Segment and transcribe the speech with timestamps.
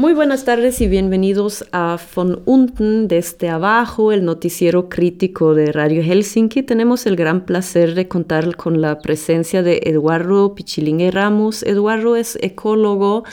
[0.00, 6.02] Muy buenas tardes y bienvenidos a Von Unten desde abajo, el noticiero crítico de Radio
[6.02, 6.62] Helsinki.
[6.62, 11.62] Tenemos el gran placer de contar con la presencia de Eduardo Pichilingue Ramos.
[11.64, 13.24] Eduardo es ecólogo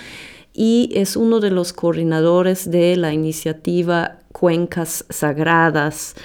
[0.54, 6.16] y es uno de los coordinadores de la iniciativa Cuencas Sagradas.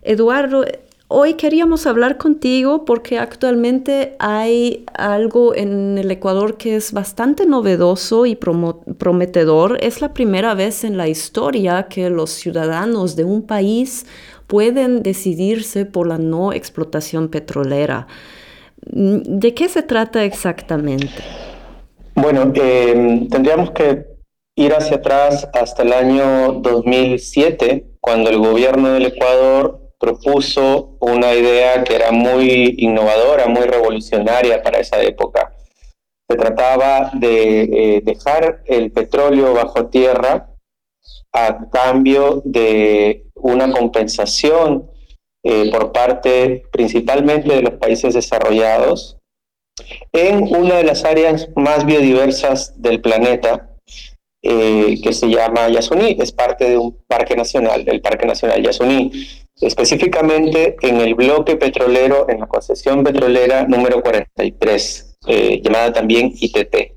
[0.00, 0.64] Eduardo,
[1.12, 8.26] Hoy queríamos hablar contigo porque actualmente hay algo en el Ecuador que es bastante novedoso
[8.26, 9.76] y prometedor.
[9.82, 14.06] Es la primera vez en la historia que los ciudadanos de un país
[14.46, 18.06] pueden decidirse por la no explotación petrolera.
[18.80, 21.24] ¿De qué se trata exactamente?
[22.14, 24.06] Bueno, eh, tendríamos que
[24.54, 31.84] ir hacia atrás hasta el año 2007, cuando el gobierno del Ecuador propuso una idea
[31.84, 35.54] que era muy innovadora, muy revolucionaria para esa época.
[36.28, 40.48] Se trataba de eh, dejar el petróleo bajo tierra
[41.32, 44.90] a cambio de una compensación
[45.44, 49.18] eh, por parte principalmente de los países desarrollados
[50.12, 53.69] en una de las áreas más biodiversas del planeta,
[54.42, 59.10] eh, que se llama Yasuní, es parte de un parque nacional, el Parque Nacional Yasuní
[59.60, 66.94] específicamente en el bloque petrolero, en la concesión petrolera número 43, eh, llamada también ITT.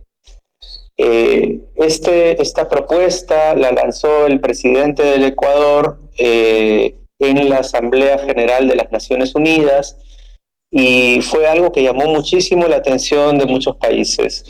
[0.96, 8.68] Eh, este, esta propuesta la lanzó el presidente del Ecuador eh, en la Asamblea General
[8.68, 9.98] de las Naciones Unidas
[10.72, 14.46] y fue algo que llamó muchísimo la atención de muchos países.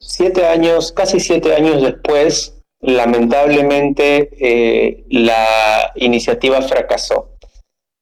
[0.00, 7.30] Siete años, casi siete años después, lamentablemente eh, la iniciativa fracasó.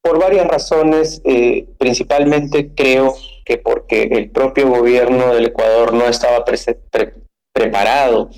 [0.03, 6.45] Por varias razones, eh, principalmente creo que porque el propio gobierno del Ecuador no estaba
[7.53, 8.31] preparado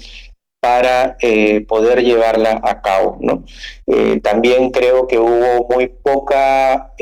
[0.61, 3.19] para eh, poder llevarla a cabo.
[3.21, 3.45] ¿no?
[4.23, 6.95] también creo que hubo muy poca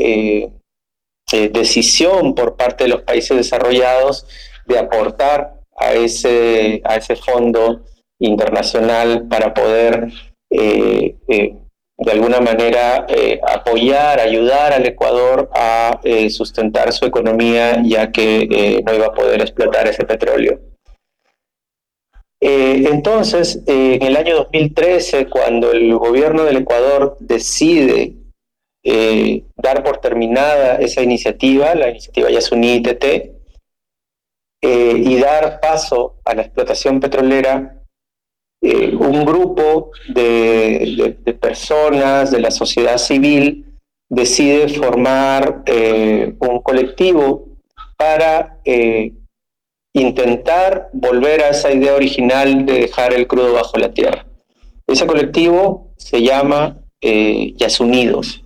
[1.31, 4.27] decisión por parte de los países desarrollados
[4.67, 7.83] de aportar a ese, a ese fondo
[8.19, 10.09] internacional para poder
[10.51, 11.55] eh, eh,
[11.99, 15.99] de alguna manera eh, apoyar, ayudar al Ecuador a
[16.29, 20.61] sustentar su economía ya que no iba a poder explotar ese petróleo.
[22.39, 28.13] entonces, en el año 2013, cuando el gobierno del Ecuador decide
[29.57, 33.36] dar por terminada esa iniciativa, la iniciativa Yasuní ITT,
[34.69, 37.77] y dar paso a la explotación petrolera,
[38.63, 43.65] eh, un grupo de, personas de la sociedad civil
[44.09, 47.47] decide formar eh, un colectivo
[47.97, 49.13] para eh,
[49.93, 54.27] intentar volver a esa idea original de dejar el crudo bajo la tierra.
[54.87, 58.43] Ese colectivo se llama Yasunidos.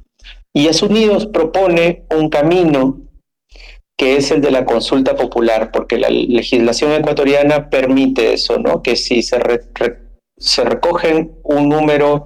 [0.52, 2.98] Y Yasunidos propone un camino
[4.00, 8.83] que es el de la consulta popular, porque la legislación ecuatoriana permite eso, ¿no?
[8.83, 9.38] Que si se
[10.38, 12.25] se recogen un número,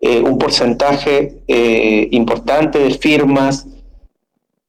[0.00, 3.68] eh, un porcentaje eh, importante de firmas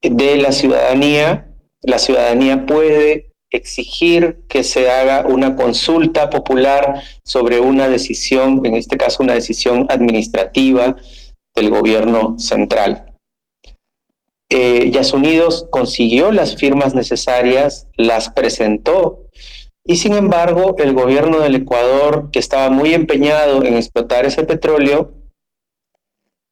[0.03, 1.47] de la ciudadanía,
[1.81, 8.95] la ciudadanía puede exigir que se haga una consulta popular sobre una decisión, en este
[8.95, 10.97] caso una decisión administrativa
[11.55, 13.16] del gobierno central.
[14.49, 19.27] Eh, Unidos consiguió las firmas necesarias, las presentó
[19.89, 25.13] y sin embargo, el gobierno del Ecuador, que estaba muy empeñado en explotar ese petróleo,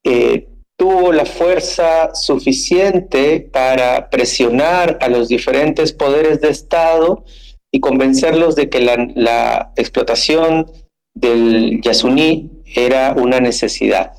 [0.06, 0.48] eh,
[0.78, 7.26] tuvo la fuerza suficiente para presionar a los diferentes poderes de Estado
[7.74, 10.72] y convencerlos de que la, explotación
[11.14, 14.14] del Yasuní era una necesidad.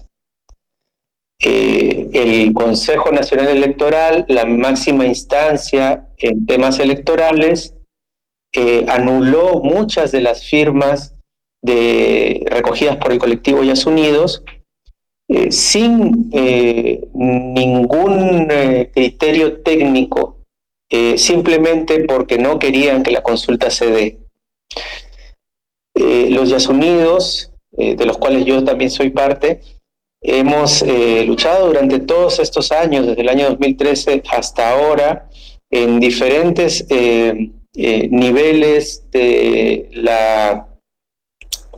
[1.39, 7.75] Eh, el Consejo Nacional Electoral, la máxima instancia en temas electorales,
[8.89, 11.15] anuló muchas de las firmas
[11.63, 14.43] recogidas por el colectivo Yas Unidos
[15.29, 20.37] eh, sin eh, ningún eh, criterio técnico,
[21.17, 24.19] simplemente porque no querían que la consulta se dé.
[26.31, 29.61] los Yas Unidos, de los cuales yo también soy parte,
[30.21, 30.85] hemos
[31.27, 35.29] luchado durante todos estos años, desde el año 2013 hasta ahora,
[35.71, 36.87] en diferentes
[37.79, 40.67] eh, niveles de la,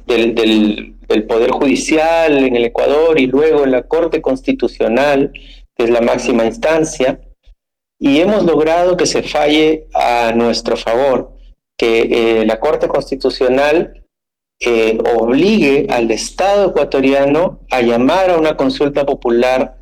[0.07, 0.95] del, del,
[1.27, 5.33] Poder Judicial en el Ecuador y luego en la Corte Constitucional,
[5.75, 7.21] que es la máxima instancia,
[7.99, 11.33] y hemos logrado que se falle a nuestro favor,
[11.77, 13.98] que eh, la Corte Constitucional
[14.61, 19.79] eh, obligue al Estado ecuatoriano a llamar a una consulta popular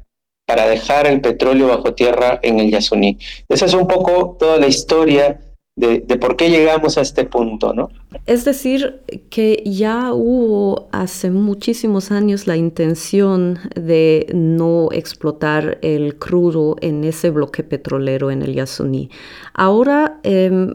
[0.46, 3.19] para dejar el petróleo bajo tierra en el Yasuní.
[3.49, 5.40] Esa es un poco toda la historia
[5.76, 7.90] de, por qué llegamos a este punto, ¿no?
[8.25, 16.76] Es decir, que ya hubo hace muchísimos años la intención de no explotar el crudo
[16.81, 19.11] en ese bloque petrolero en el Yasuní.
[19.52, 20.75] Ahora em,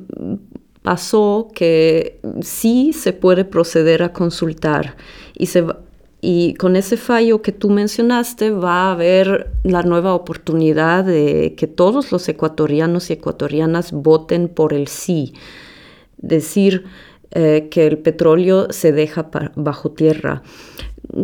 [0.81, 4.95] pasó que sí se puede proceder a consultar
[6.21, 11.65] y con ese fallo que tú mencionaste va a haber la nueva oportunidad de que
[11.65, 15.33] todos los ecuatorianos y ecuatorianas voten por el sí.
[16.17, 16.83] Decir
[17.31, 20.43] eh, que el petróleo se deja bajo tierra.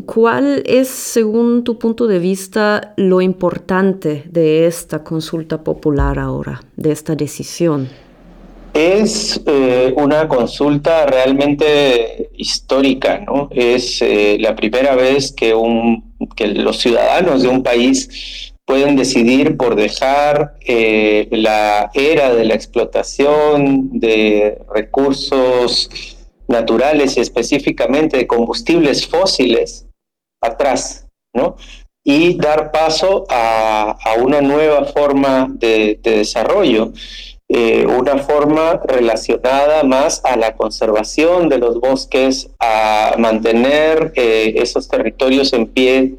[0.08, 6.92] ¿Cuál es, según tu punto de vista, lo importante de esta consulta popular ahora, de
[6.92, 7.88] esta decisión?
[8.78, 13.50] Es eh, una consulta realmente histórica, ¿no?
[13.52, 15.52] Es eh, la primera vez que,
[16.46, 24.00] los ciudadanos de un país pueden decidir por dejar eh, la era de la explotación
[24.00, 25.90] de recursos
[26.48, 29.88] naturales y específicamente de combustibles fósiles
[30.40, 31.56] atrás, ¿no?
[32.04, 36.94] Y dar paso a, una nueva forma de desarrollo.
[37.50, 44.90] Eh, una forma relacionada más a la conservación de los bosques, a mantener eh, esos
[44.90, 46.16] territorios en pie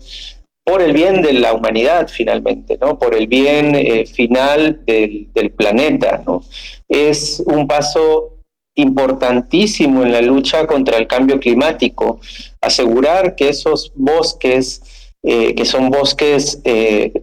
[0.65, 2.99] por el bien de la humanidad finalmente, ¿no?
[2.99, 6.23] por el bien eh, final del, planeta.
[6.27, 6.43] ¿no?
[6.89, 8.39] Es un paso
[8.75, 12.21] importantísimo en la lucha contra el cambio climático,
[12.63, 14.83] asegurar que esos bosques,
[15.21, 16.63] que son bosques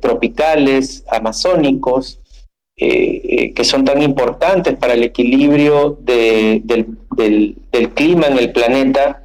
[0.02, 2.20] tropicales, amazónicos,
[2.78, 6.86] eh, eh, que son tan importantes para el equilibrio del,
[7.94, 9.24] clima en el planeta,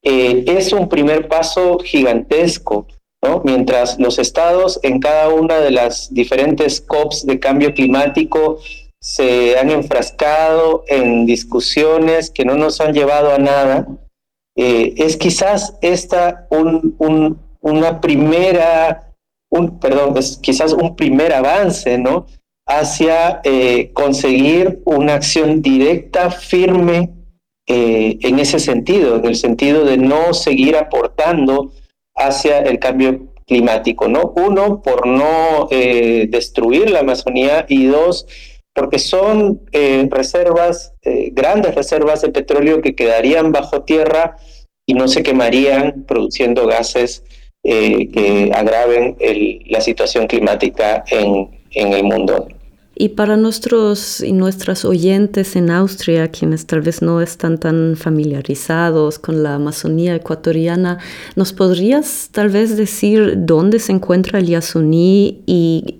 [0.00, 2.86] eh, es un primer paso gigantesco.
[3.20, 3.42] ¿no?
[3.44, 8.60] Mientras los estados en cada una de las diferentes COPs de cambio climático
[9.00, 13.88] se han enfrascado en discusiones que no nos han llevado a nada,
[14.54, 16.94] es quizás esta un,
[17.60, 19.12] una primera,
[19.50, 22.26] un, perdón, es quizás un primer avance, ¿no?
[22.66, 27.10] Hacia eh, conseguir una acción directa, firme
[27.66, 31.72] eh, en ese sentido, en el sentido de no seguir aportando
[32.14, 34.32] hacia el cambio climático, ¿no?
[34.36, 38.26] Uno, por no eh, destruir la Amazonía y dos,
[38.74, 39.60] porque son
[40.10, 40.94] reservas,
[41.30, 44.36] grandes reservas de petróleo que quedarían bajo tierra
[44.84, 47.22] y no se quemarían produciendo gases
[47.62, 49.16] que agraven
[49.66, 52.48] la situación climática en, en el mundo.
[52.96, 59.18] Y para nuestros y nuestras oyentes en Austria, quienes tal vez no están tan familiarizados
[59.18, 60.98] con la Amazonía ecuatoriana,
[61.34, 65.96] ¿nos podrías tal vez decir dónde se encuentra el Yasuní y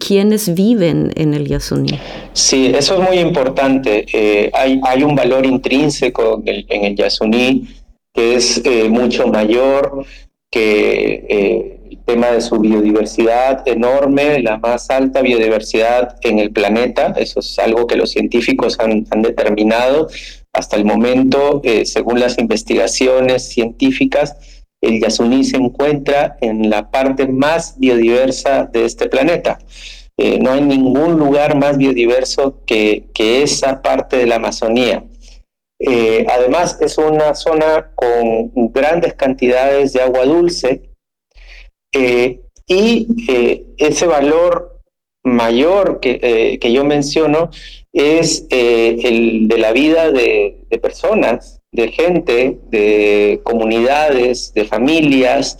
[0.00, 1.96] quiénes viven en el Yasuní?
[2.32, 4.04] Sí, eso es muy importante.
[4.12, 7.68] Eh, hay, hay, un valor intrínseco en el, Yasuní
[8.12, 10.04] que es eh, mucho mayor
[10.50, 17.14] que eh, tema de su biodiversidad enorme, la más alta biodiversidad en el planeta.
[17.16, 20.08] Eso es algo que los científicos han, determinado
[20.52, 24.36] hasta el momento, eh, según las investigaciones científicas.
[24.80, 29.58] El Yasuní se encuentra en la parte más biodiversa de este planeta.
[30.16, 35.04] Eh, no hay ningún lugar más biodiverso que, esa parte de la Amazonía.
[35.78, 40.91] Eh, además, es una zona con grandes cantidades de agua dulce,
[41.92, 44.80] eh, y eh, ese valor
[45.24, 47.50] mayor que, eh, que yo menciono
[47.92, 55.58] es el de la vida de, personas, de gente, de comunidades, de familias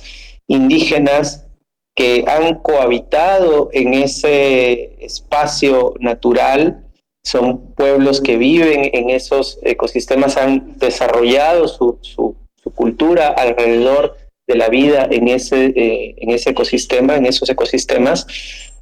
[0.49, 1.47] indígenas
[1.95, 6.87] que han cohabitado en ese espacio natural,
[7.23, 14.57] son pueblos que viven en esos ecosistemas, han desarrollado su, su, su cultura alrededor de
[14.57, 18.27] la vida en ese, eh, en ese ecosistema, en esos ecosistemas,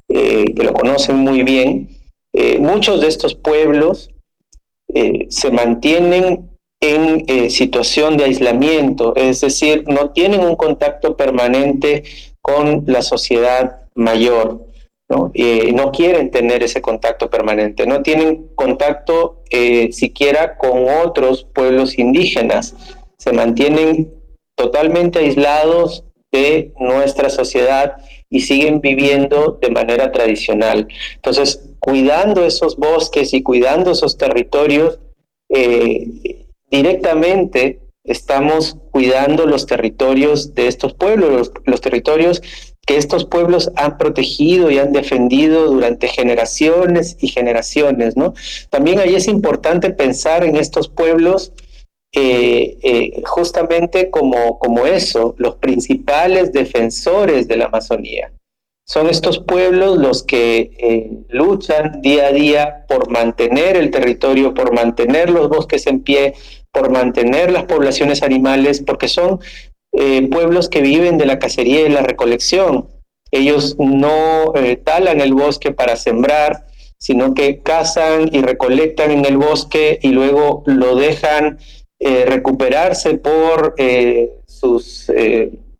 [0.09, 1.89] eh, que lo conocen muy bien.
[2.33, 4.09] Eh, muchos de estos pueblos
[5.29, 6.49] se mantienen
[6.81, 12.03] en situación de aislamiento, es decir, no tienen un contacto permanente
[12.41, 14.65] con la sociedad mayor.
[15.07, 15.31] ¿no?
[15.73, 19.43] no quieren tener ese contacto permanente, no tienen contacto
[19.91, 22.75] siquiera con otros pueblos indígenas,
[23.17, 24.20] se mantienen
[24.61, 27.97] totalmente aislados de nuestra sociedad
[28.29, 30.87] y siguen viviendo de manera tradicional.
[31.15, 34.99] Entonces, cuidando esos bosques y cuidando esos territorios,
[35.49, 42.41] eh, directamente estamos cuidando los territorios de estos pueblos, los, territorios
[42.85, 48.33] que estos pueblos han protegido y han defendido durante generaciones y generaciones, ¿no?
[48.69, 51.51] También ahí es importante pensar en estos pueblos
[52.13, 58.33] eh, eh, justamente como, como eso, los principales defensores de la Amazonía.
[58.85, 64.73] Son estos pueblos los que eh, luchan día a día por mantener el territorio, por
[64.73, 66.33] mantener los bosques en pie,
[66.73, 69.39] por mantener las poblaciones animales, porque son
[70.31, 72.87] pueblos que viven de la cacería y la recolección.
[73.29, 74.53] Ellos no
[74.85, 76.65] talan el bosque para sembrar,
[76.97, 81.59] sino que cazan y recolectan en el bosque y luego lo dejan
[82.01, 83.75] recuperarse por
[84.47, 85.11] sus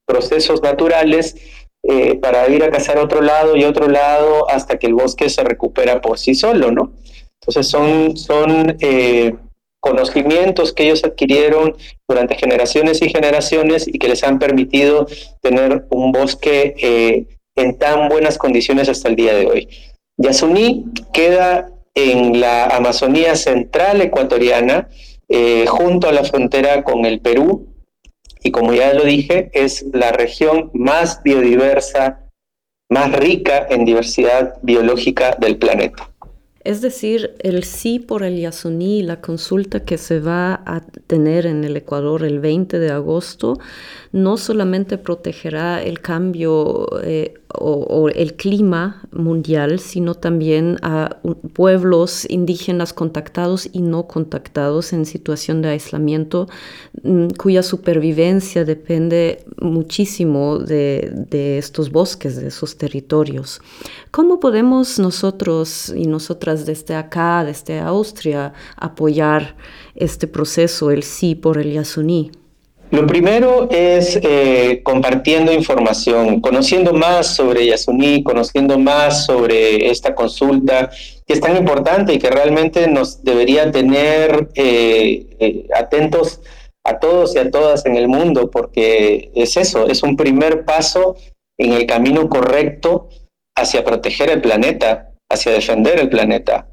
[0.06, 1.36] procesos naturales
[1.84, 5.44] eh, para ir a cazar otro lado y otro lado hasta que el bosque se
[5.44, 6.92] recupera por sí solo, ¿no?
[7.40, 9.34] Entonces son, son eh,
[9.80, 11.76] conocimientos que ellos adquirieron
[12.08, 15.08] durante generaciones y generaciones y que les han permitido
[15.42, 17.26] tener un bosque eh,
[17.56, 19.70] en tan buenas condiciones hasta el día de hoy.
[20.18, 24.88] Yasuní queda en la Amazonía central ecuatoriana,
[25.68, 27.68] junto a la frontera con el Perú,
[28.44, 32.28] y como ya lo dije, es la región más biodiversa,
[32.90, 36.12] más rica en diversidad biológica del planeta.
[36.64, 41.64] Es decir, el sí por el Yasuní, la consulta que se va a tener en
[41.64, 43.58] el Ecuador el 20 de agosto,
[44.12, 51.18] no solamente protegerá el cambio eh, o, el clima mundial, sino también a
[51.54, 56.48] pueblos indígenas contactados y no contactados en situación de aislamiento,
[57.04, 63.62] mm, cuya supervivencia depende muchísimo de, de estos bosques, de esos territorios.
[64.12, 69.56] ¿Cómo podemos nosotros y nosotras desde acá, desde Austria, apoyar
[69.96, 72.32] este proceso, el sí por el Yasuní?
[72.92, 80.90] Lo primero es eh, compartiendo información, conociendo más sobre Yasuní, conociendo más sobre esta consulta,
[81.26, 86.42] que es tan importante y que realmente nos debería tener eh, eh, atentos
[86.84, 91.16] a todos y a todas en el mundo, porque es eso, es un primer paso
[91.58, 93.08] en el camino correcto
[93.56, 96.68] hacia proteger el planeta, hacia defender el planeta.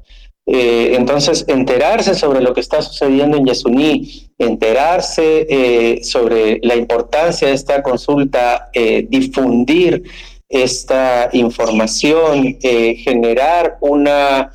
[0.51, 7.49] Eh, entonces, enterarse sobre lo que está sucediendo en Yasuní, enterarse eh, sobre la importancia
[7.49, 10.01] de esta consulta, eh, difundir
[10.49, 14.51] esta información, generar una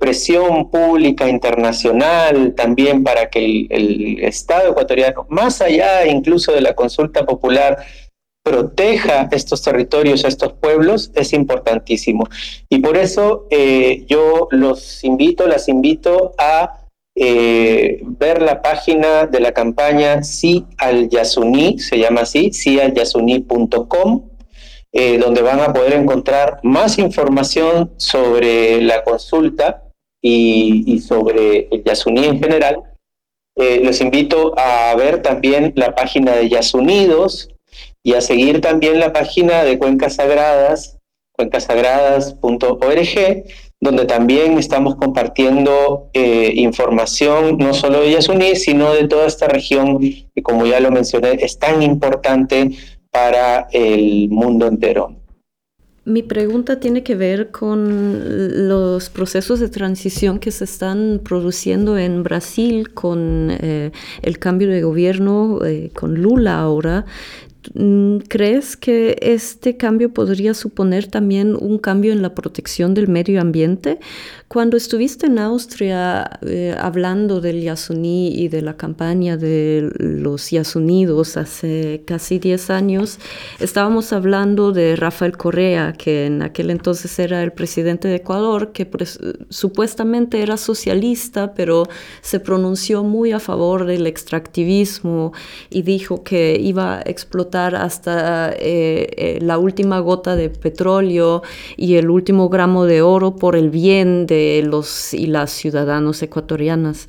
[0.00, 6.74] presión pública internacional también para que el, el Estado ecuatoriano, más allá incluso de la
[6.74, 7.76] consulta popular,
[8.42, 12.28] proteja estos territorios, estos pueblos, es importantísimo.
[12.68, 16.80] Y por eso eh, yo los invito, las invito a
[17.14, 24.28] eh, ver la página de la campaña Sí al Yasuní, se llama así, sialyasuní.com,
[24.92, 29.84] eh, donde van a poder encontrar más información sobre la consulta
[30.20, 32.82] y, sobre el Yasuní en general.
[33.56, 37.52] les invito a ver también la página de Yasunidos,
[38.02, 40.98] y a seguir también la página de Cuencas Sagradas,
[41.32, 43.44] cuencasagradas.org,
[43.80, 49.98] donde también estamos compartiendo eh, información no solo de Yasuní, sino de toda esta región
[49.98, 52.70] que, como ya lo mencioné, es tan importante
[53.10, 55.16] para el mundo entero.
[56.04, 62.24] Mi pregunta tiene que ver con los procesos de transición que se están produciendo en
[62.24, 63.92] Brasil con eh,
[64.22, 67.06] el cambio de gobierno, eh, con Lula ahora.
[67.74, 73.40] Mm, ¿Crees que este cambio podría suponer también un cambio en la protección del medio
[73.40, 73.98] ambiente?
[74.52, 81.38] Cuando estuviste en Austria eh, hablando del Yasuní y de la campaña de los Yasunidos
[81.38, 83.18] hace casi 10 años,
[83.60, 88.86] estábamos hablando de Rafael Correa, que en aquel entonces era el presidente de Ecuador, que
[89.48, 91.84] supuestamente era socialista, pero
[92.20, 95.32] se pronunció muy a favor del extractivismo
[95.70, 101.42] y dijo que iba a explotar hasta eh, eh, la última gota de petróleo
[101.78, 107.08] y el último gramo de oro por el bien de los y las ciudadanos ecuatorianas.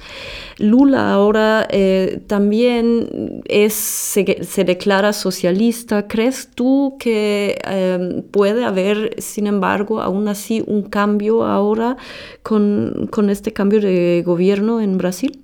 [0.58, 6.08] Lula ahora eh, también es, se, declara socialista.
[6.08, 11.98] ¿Crees tú que em, puede haber, sin embargo, aún así un cambio ahora
[12.44, 15.40] con, con este cambio de gobierno en Brasil?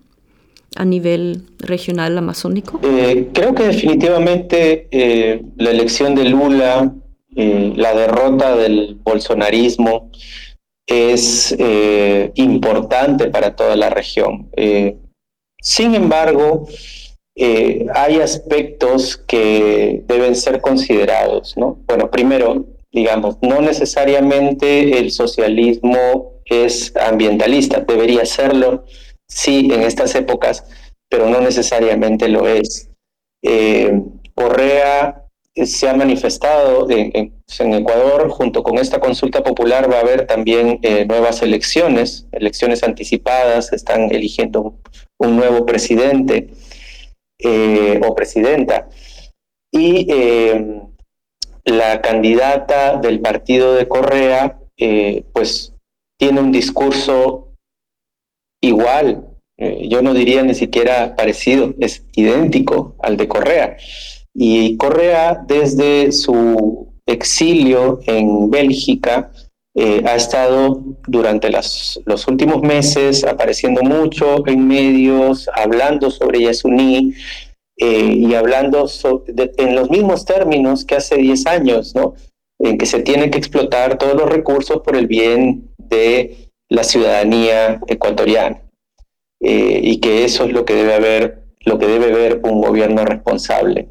[0.75, 2.79] a nivel regional amazónico?
[2.83, 6.93] Eh, creo que definitivamente eh, la elección de Lula,
[7.35, 10.09] la derrota del bolsonarismo,
[10.89, 14.49] es eh, importante para toda la región.
[14.57, 14.97] Eh,
[15.61, 16.67] sin embargo,
[17.35, 21.79] eh, hay aspectos que deben ser considerados, ¿no?
[21.85, 28.83] Bueno, primero, digamos, no necesariamente el socialismo es ambientalista, debería serlo,
[29.27, 30.65] sí, en estas épocas,
[31.07, 32.89] pero no necesariamente lo es.
[34.33, 35.18] Correa
[35.65, 37.33] se ha manifestado en,
[37.73, 43.73] Ecuador, junto con esta consulta popular va a haber también eh, nuevas elecciones, elecciones anticipadas,
[43.73, 44.75] están eligiendo
[45.17, 46.49] un nuevo presidente.
[47.41, 48.89] Eh, o presidenta.
[49.71, 50.81] Y eh,
[51.63, 55.73] la candidata del partido de Correa, eh, pues
[56.19, 57.53] tiene un discurso
[58.61, 59.25] igual,
[59.57, 63.77] yo no diría ni siquiera parecido, es idéntico al de Correa.
[64.41, 69.31] Y Correa, desde su exilio en Bélgica,
[70.05, 77.13] ha estado durante las, los últimos meses apareciendo mucho en medios, hablando sobre Yasuní
[77.81, 78.89] eh, y hablando
[79.57, 82.13] en los mismos términos que hace 10 años, ¿no?
[82.59, 87.79] en que se tiene que explotar todos los recursos por el bien de la ciudadanía
[87.87, 88.61] ecuatoriana
[89.39, 93.05] eh, y que eso es lo que debe haber, lo que debe ver un gobierno
[93.05, 93.87] responsable.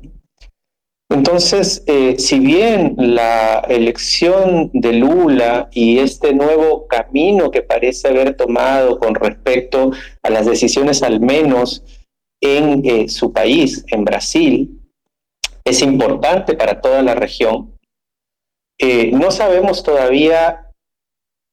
[1.11, 8.37] Entonces, eh, si bien la elección de Lula y este nuevo camino que parece haber
[8.37, 11.83] tomado con respecto a las decisiones al menos
[12.43, 14.81] en eh, su país, en Brasil,
[15.65, 17.73] es importante para toda la región,
[18.79, 20.73] eh, no sabemos todavía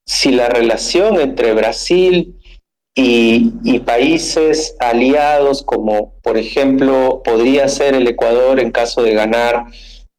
[0.06, 2.35] si la relación entre Brasil
[2.96, 9.66] y, países aliados como por ejemplo podría ser el Ecuador en caso de ganar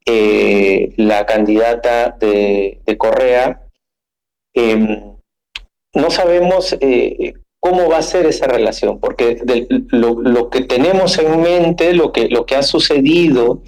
[0.04, 3.62] eh, la candidata de, Correa,
[4.54, 5.16] em,
[5.94, 9.42] no sabemos eh, cómo va a ser esa relación, porque
[9.88, 13.62] lo, que tenemos en mente, lo que, lo que ha sucedido,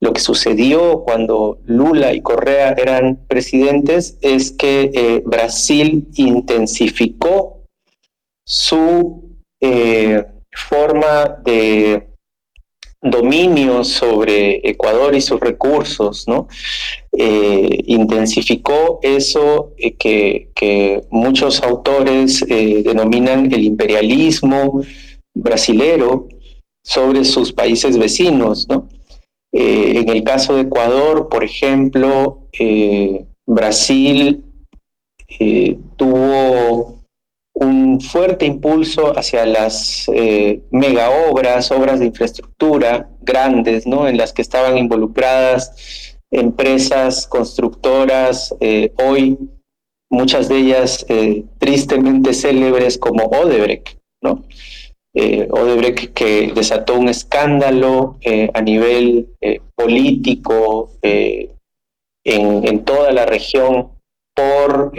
[0.00, 7.61] lo que sucedió cuando Lula y Correa eran presidentes, es que eh, Brasil intensificó
[8.44, 9.22] su
[9.60, 12.08] eh, forma de
[13.00, 16.48] dominio sobre Ecuador y sus recursos, ¿no?
[17.12, 24.82] Eh, intensificó eso eh, que, muchos autores denominan el imperialismo
[25.34, 26.28] brasilero
[26.84, 28.88] sobre sus países vecinos, ¿no?
[29.52, 32.46] en el caso de Ecuador, por ejemplo,
[33.46, 34.44] Brasil
[35.96, 37.01] tuvo
[37.64, 44.08] un fuerte impulso hacia las eh, mega obras, obras de infraestructura grandes, ¿no?
[44.08, 49.38] En las que estaban involucradas empresas constructoras, eh, hoy
[50.10, 54.44] muchas de ellas eh, tristemente célebres como Odebrecht, ¿no?
[55.14, 58.16] Odebrecht que desató un escándalo
[58.54, 59.28] a nivel
[59.74, 63.90] político en, toda la región
[64.34, 64.92] por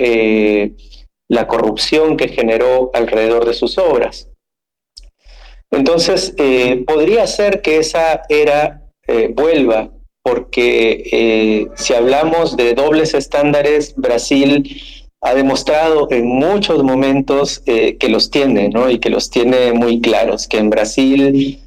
[1.34, 4.30] la corrupción que generó alrededor de sus obras.
[5.72, 9.90] Entonces, eh, podría ser que esa era eh, vuelva,
[10.22, 14.80] porque eh, si hablamos de dobles estándares, Brasil
[15.22, 18.90] ha demostrado en muchos momentos que los tiene, ¿no?
[18.90, 21.60] Y que los tiene muy claros, que en Brasil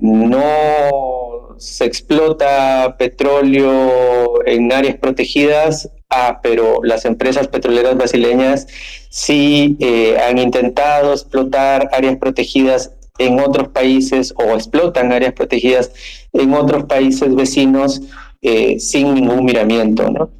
[0.00, 8.68] no se explota petróleo en áreas protegidas Ah, pero las empresas petroleras brasileñas
[9.10, 15.90] sí eh, han intentado explotar áreas protegidas en otros países o explotan áreas protegidas
[16.32, 18.02] en otros países vecinos
[18.40, 20.30] eh, sin ningún miramiento, ¿no?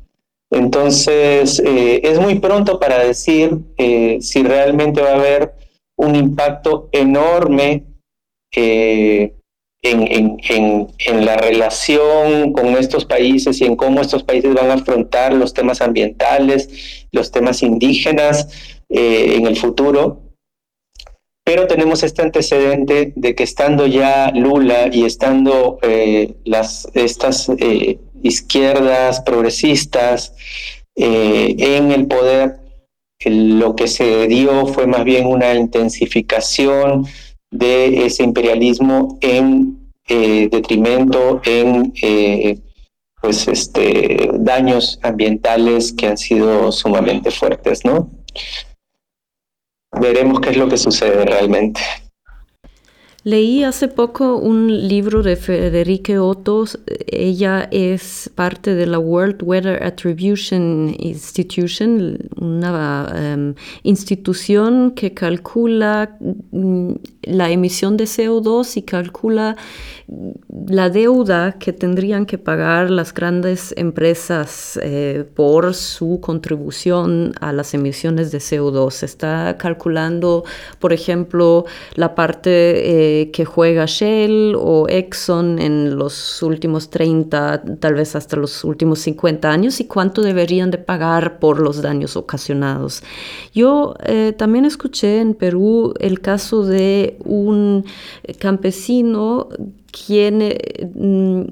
[0.51, 3.59] Entonces, eh, es muy pronto para decir
[4.21, 5.55] si realmente va a haber
[5.97, 7.85] un impacto enorme
[9.91, 15.55] en, la relación con estos países y en cómo estos países van a afrontar los
[15.55, 18.49] temas ambientales, los temas indígenas
[18.89, 20.23] eh, en el futuro.
[21.45, 26.35] Pero tenemos este antecedente de que estando ya Lula y estando eh,
[26.95, 30.35] estas eh, izquierdas progresistas
[30.99, 32.57] en el poder,
[33.25, 37.07] lo que se dio fue más bien una intensificación
[37.51, 39.79] de ese imperialismo en
[40.09, 42.59] eh, detrimento, en eh,
[43.21, 48.11] pues este, daños ambientales que han sido sumamente fuertes, ¿no?
[50.01, 51.81] Veremos qué es lo que sucede realmente.
[53.27, 56.65] Leí hace poco un libro de Federique Otto.
[57.09, 66.17] Ella es parte de la World Weather Attribution Institution, una em, institución que calcula
[66.53, 66.93] mm,
[67.27, 69.57] la emisión de CO2 y calcula
[70.69, 77.75] la deuda que tendrían que pagar las grandes empresas eh, por su contribución a las
[77.75, 79.03] emisiones de CO2.
[79.03, 80.45] Está calculando,
[80.79, 82.51] por ejemplo, la parte
[83.23, 89.01] eh, que juega Shell o Exxon en los últimos 30, tal vez hasta los últimos
[89.01, 93.03] 50 años y cuánto deberían de pagar por los daños ocasionados.
[93.53, 97.85] Yo eh, también escuché en Perú el caso de un
[98.39, 99.49] campesino
[100.07, 100.55] quien
[100.95, 101.43] mm,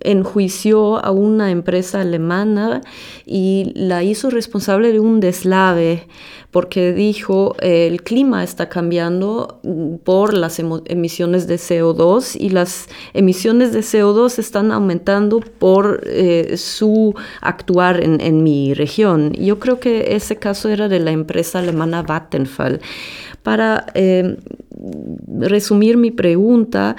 [0.00, 2.80] enjuició a una empresa alemana
[3.24, 6.08] y la hizo responsable de un deslave
[6.50, 13.72] porque dijo el clima está cambiando mm, por las emisiones de CO2 y las emisiones
[13.72, 19.32] de CO2 están aumentando por eh, su actuar en, mi región.
[19.32, 22.80] Yo creo que ese caso era de la empresa alemana Vattenfall.
[23.42, 24.36] Para eh,
[25.38, 26.96] resumir mi pregunta,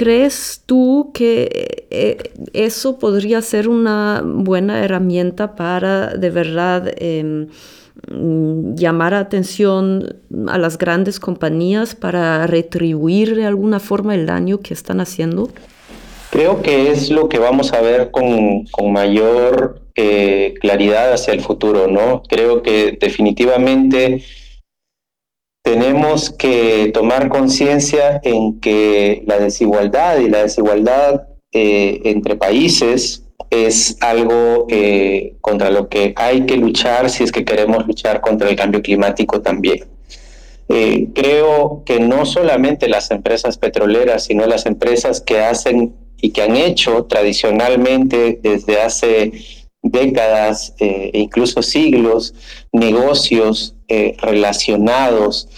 [0.00, 2.16] ¿crees tú que eh,
[2.54, 7.48] eso podría ser una buena herramienta para de verdad em,
[8.76, 10.16] llamar atención
[10.48, 15.50] a las grandes compañías para retribuir de alguna forma el daño que están haciendo?
[16.30, 21.88] Creo que es lo que vamos a ver con, mayor eh, claridad hacia el futuro,
[21.88, 22.22] ¿no?
[22.26, 24.22] Creo que definitivamente
[25.62, 33.96] tenemos que tomar conciencia en que la desigualdad y la desigualdad eh, entre países es
[34.00, 38.56] algo eh, contra lo que hay que luchar si es que queremos luchar contra el
[38.56, 39.84] cambio climático también.
[40.68, 46.42] Eh, creo que no solamente las empresas petroleras, sino las empresas que hacen y que
[46.42, 49.32] han hecho tradicionalmente desde hace
[49.82, 52.34] décadas e incluso siglos
[52.72, 55.48] negocios eh, relacionados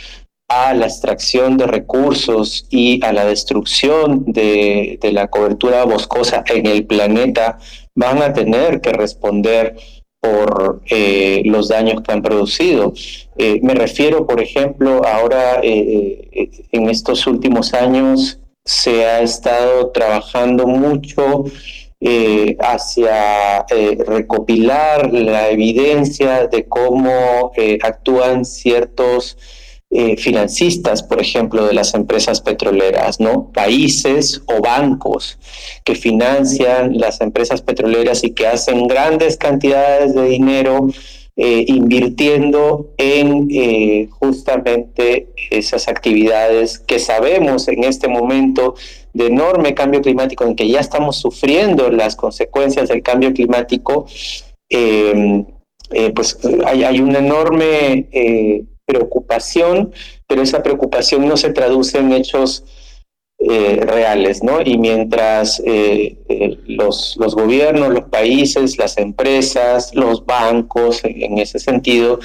[0.48, 6.86] a la extracción de recursos y a la destrucción de, la cobertura boscosa en el
[6.86, 7.58] planeta
[7.94, 9.76] van a tener que responder
[10.20, 12.92] por eh, los daños que han producido.
[13.36, 21.44] Eh, me refiero, por ejemplo, ahora en estos últimos años se ha estado trabajando mucho
[22.04, 29.38] eh, hacia eh, recopilar la evidencia de cómo eh, actúan ciertos
[30.16, 33.52] financistas, por ejemplo, de las empresas petroleras, ¿no?
[33.52, 35.38] Países o bancos
[35.84, 40.86] que financian las empresas petroleras y que hacen grandes cantidades de dinero
[41.36, 48.74] invirtiendo en justamente esas actividades que sabemos en este momento
[49.12, 54.06] de enorme cambio climático en que ya estamos sufriendo las consecuencias del cambio climático,
[54.70, 55.44] eh,
[55.90, 59.92] eh, pues hay, una enorme eh, preocupación,
[60.26, 62.64] pero esa preocupación no se traduce en hechos
[63.44, 64.60] reales, ¿no?
[64.64, 65.60] Y mientras
[66.68, 72.20] los, los gobiernos, los países, las empresas, los bancos, en ese sentido,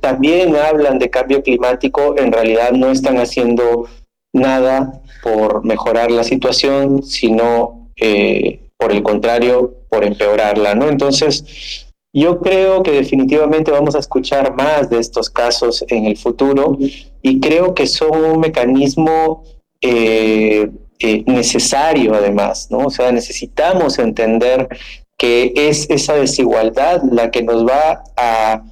[0.00, 3.88] también hablan de cambio climático, en realidad no están haciendo
[4.34, 10.88] nada por mejorar la situación, sino eh, por el contrario, por empeorarla, ¿no?
[10.88, 11.84] Entonces,
[12.14, 16.78] yo creo que definitivamente vamos a escuchar más de estos casos en el futuro
[17.22, 19.42] y creo que son un mecanismo
[19.80, 22.86] eh, eh, necesario además, ¿no?
[22.86, 24.68] O sea, necesitamos entender
[25.18, 28.62] que es esa desigualdad la que nos va a,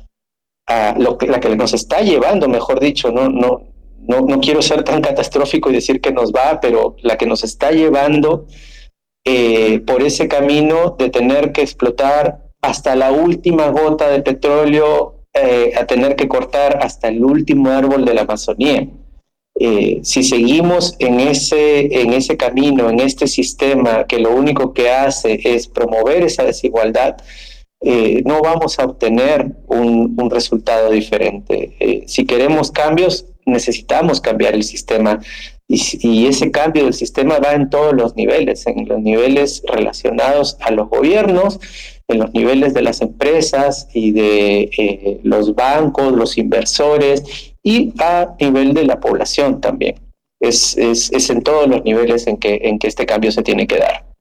[0.99, 3.74] lo que, la que nos está llevando, mejor dicho, no,
[4.07, 7.45] no, no quiero ser tan catastrófico y decir que nos va, pero la que nos
[7.45, 8.47] está llevando
[9.25, 15.73] eh, por ese camino de tener que explotar hasta la última gota de petróleo, eh,
[15.77, 18.87] a tener que cortar hasta el último árbol de la Amazonía.
[19.59, 24.91] Eh, si seguimos en ese, en ese camino, en este sistema que lo único que
[24.91, 27.17] hace es promover esa desigualdad,
[28.25, 32.05] no vamos a obtener un, resultado diferente.
[32.07, 35.21] si queremos cambios, necesitamos cambiar el sistema
[35.67, 40.71] y, ese cambio del sistema va en todos los niveles, en los niveles relacionados a
[40.71, 41.59] los gobiernos,
[42.09, 48.35] en los niveles de las empresas y de eh, los bancos, los inversores y a
[48.39, 49.97] nivel de la población también.
[50.39, 54.14] Es, en todos los niveles en que este cambio se tiene que dar.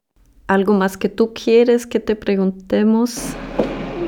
[0.53, 3.21] ¿Algo más que tú quieres que te preguntemos?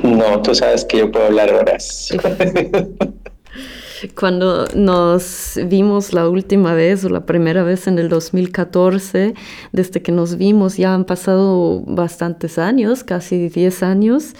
[0.03, 2.13] No, tú sabes que yo puedo hablar horas.
[4.15, 9.33] Cuando nos vimos la última vez o la primera vez en el 2014,
[9.71, 14.35] desde que nos vimos ya han pasado bastantes años, casi 10 años.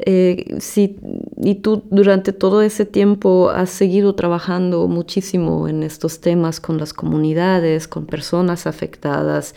[0.00, 0.58] Eh,
[1.38, 6.92] y tú durante todo ese tiempo has seguido trabajando muchísimo en estos temas con las
[6.92, 9.54] comunidades, con personas afectadas.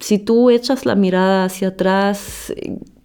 [0.00, 2.52] Si tú echas la mirada hacia atrás,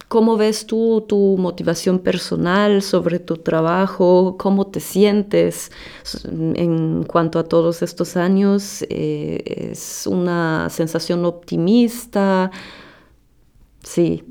[0.08, 4.38] ¿Cómo ves tú tu motivación personal sobre tu trabajo?
[4.38, 5.71] ¿Cómo te sientes
[6.31, 8.86] en cuanto a todos estos años?
[8.89, 12.51] Eh, ¿Es una sensación optimista?
[13.84, 14.23] Sí,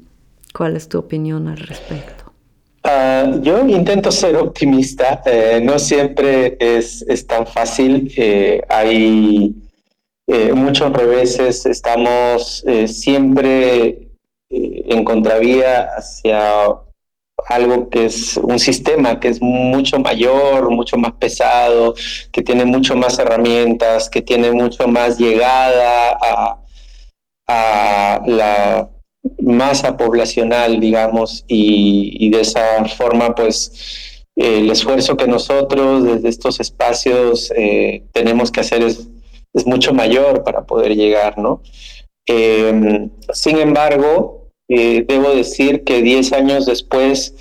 [0.55, 2.33] ¿cuál es tu opinión al respecto?
[2.85, 9.55] Ah, yo intento ser optimista, eh, no siempre es, tan fácil, eh, hay
[10.27, 14.09] muchos reveses, estamos siempre
[14.51, 16.85] en contravía hacia
[17.49, 21.95] algo que es un sistema que es mucho mayor, mucho más pesado,
[22.33, 26.61] que tiene mucho más herramientas, que tiene mucho más llegada a,
[28.27, 28.89] la
[29.39, 37.53] masa poblacional, digamos, y, de esa forma, pues, el esfuerzo que nosotros desde estos espacios
[37.55, 39.09] eh, tenemos que hacer es,
[39.55, 41.63] es mucho mayor para poder llegar, ¿no?
[42.27, 47.35] Em, sin embargo, eh, debo decir que 10 años después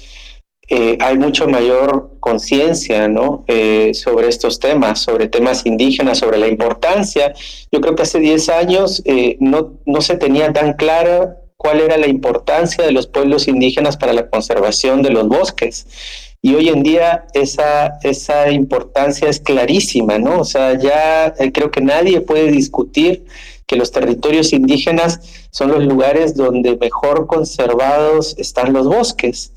[0.69, 3.43] eh, hay mucho mayor conciencia ¿no?
[3.47, 7.34] Eh, sobre estos temas, sobre temas indígenas, sobre la importancia.
[7.71, 9.04] Yo creo que hace 10 años
[9.39, 14.13] no, no se tenía tan clara cuál era la importancia de los pueblos indígenas para
[14.13, 16.32] la conservación de los bosques.
[16.45, 20.41] Y hoy en día esa, esa importancia es clarísima, ¿no?
[20.41, 23.25] O sea, ya creo que nadie puede discutir
[23.65, 29.53] que los territorios indígenas son los lugares donde mejor conservados están los bosques.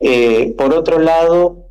[0.00, 1.68] Eh, por otro lado,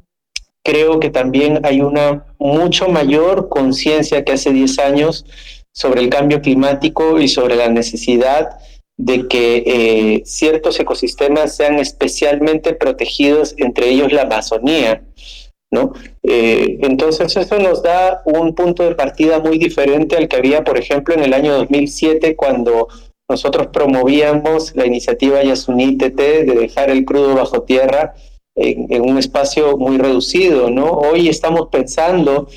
[0.63, 5.25] creo que también hay una mucho mayor conciencia que hace 10 años
[5.73, 8.57] sobre el cambio climático y sobre la necesidad
[8.97, 15.03] de que eh, ciertos ecosistemas sean especialmente protegidos, entre ellos la Amazonía.
[15.71, 15.93] ¿no?
[16.21, 20.77] Eh, entonces eso nos da un punto de partida muy diferente al que había, por
[20.77, 22.87] ejemplo, en el año 2007 cuando
[23.27, 28.13] nosotros promovíamos la iniciativa Yasuní TT de dejar el crudo bajo tierra
[28.55, 30.91] en, un espacio muy reducido, ¿no?
[30.91, 32.47] Hoy estamos pensando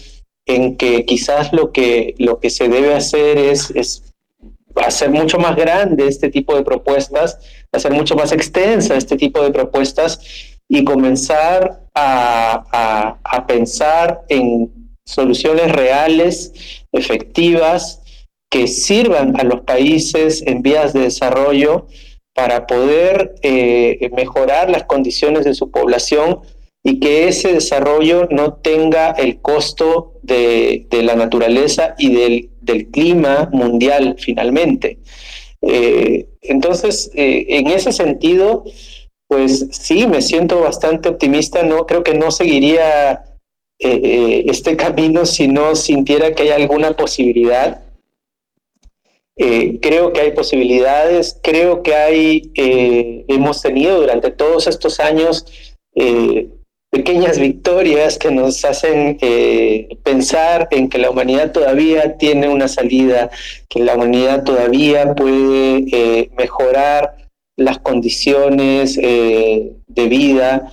[0.46, 4.14] en que quizás lo que, lo que se debe hacer es, es
[4.85, 7.39] hacer mucho más grande este tipo de propuestas,
[7.73, 10.21] hacer mucho más extensa este tipo de propuestas
[10.69, 18.03] y comenzar a, pensar en soluciones reales, efectivas,
[18.51, 21.87] que sirvan a los países en vías de desarrollo
[22.35, 26.41] para poder eh, mejorar las condiciones de su población
[26.87, 32.51] y que ese desarrollo no tenga el costo de, la naturaleza y del,
[32.90, 34.98] clima mundial finalmente.
[35.62, 38.64] Eh, entonces, eh, en ese sentido,
[39.29, 43.24] pues sí, me siento bastante optimista, no creo que no seguiría
[43.79, 47.83] eh, este camino si no sintiera que hay alguna posibilidad.
[49.38, 52.52] Creo que hay posibilidades, creo que hay,
[53.29, 55.44] hemos tenido durante todos estos años
[56.96, 59.18] pequeñas victorias que nos hacen
[60.02, 63.30] pensar en que la humanidad todavía tiene una salida,
[63.68, 70.72] que la humanidad todavía puede mejorar las condiciones eh, de vida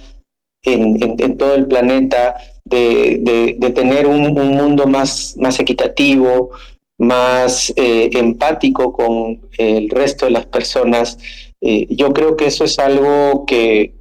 [0.61, 6.51] en, todo el planeta, de, tener un, mundo más, más equitativo,
[6.97, 11.17] más eh, empático con el resto de las personas.
[11.59, 13.93] Eh, yo creo que eso es algo que,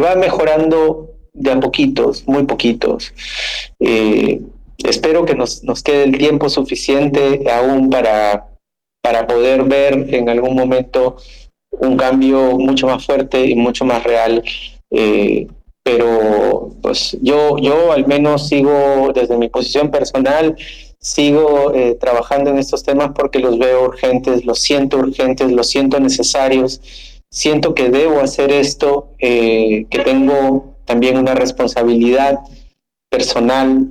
[0.00, 3.12] va mejorando de a poquitos, muy poquitos.
[4.78, 8.48] espero que nos, nos quede el tiempo suficiente aún para,
[9.02, 11.16] para poder ver en algún momento
[11.80, 14.42] un cambio mucho más fuerte y mucho más real.
[14.90, 15.46] Eh,
[15.82, 20.56] pero pues yo, yo al menos sigo desde mi posición personal,
[20.98, 26.00] sigo eh, trabajando en estos temas porque los veo urgentes, los siento urgentes, los siento
[26.00, 26.80] necesarios,
[27.34, 32.38] siento que debo hacer esto, eh, que tengo también una responsabilidad
[33.10, 33.90] personal,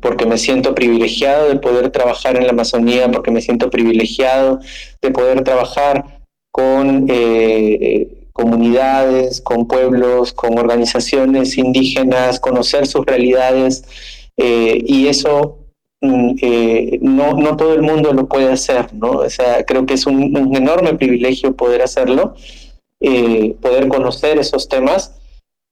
[0.00, 4.60] porque me siento privilegiado de poder trabajar en la Amazonía, porque me siento privilegiado
[5.00, 6.20] de poder trabajar
[6.52, 13.84] con eh, comunidades, con pueblos, con organizaciones indígenas, conocer sus realidades
[14.36, 15.58] eh, y eso
[16.00, 19.10] mm, eh, no, no todo el mundo lo puede hacer, ¿no?
[19.10, 22.34] O sea, creo que es un, enorme privilegio poder hacerlo,
[23.60, 25.14] poder conocer esos temas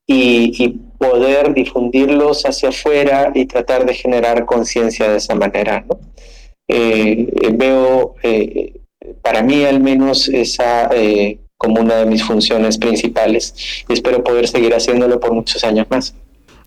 [0.06, 5.84] y, poder difundirlos hacia afuera y tratar de generar conciencia de esa manera.
[6.66, 8.80] Eh, veo, eh,
[9.22, 10.90] para mí al menos, esa
[11.58, 16.14] como una de mis funciones principales y espero poder seguir haciéndolo por muchos años más.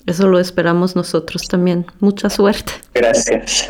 [0.06, 1.86] Eso lo esperamos nosotros también.
[2.00, 2.74] Mucha suerte.
[2.94, 3.68] Gracias.